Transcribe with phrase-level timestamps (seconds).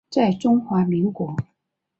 [0.09, 1.35] 在中华民国。